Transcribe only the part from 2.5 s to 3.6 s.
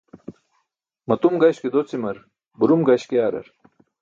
burum gaśk yaarar.